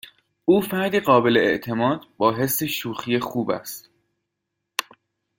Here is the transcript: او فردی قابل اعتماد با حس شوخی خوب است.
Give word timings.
او 0.45 0.61
فردی 0.61 0.99
قابل 0.99 1.37
اعتماد 1.37 2.01
با 2.17 2.33
حس 2.35 2.63
شوخی 2.63 3.19
خوب 3.19 3.49
است. 3.49 3.89